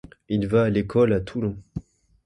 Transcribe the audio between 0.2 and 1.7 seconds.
Il va à l’école à Toulon.